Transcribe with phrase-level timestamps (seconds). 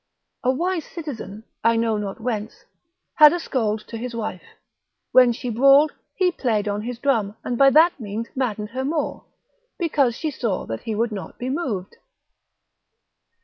[0.43, 2.65] A wise citizen, I know not whence,
[3.13, 4.41] had a scold to his wife:
[5.11, 9.25] when she brawled, he played on his drum, and by that means madded her more,
[9.77, 11.97] because she saw that he would not be moved.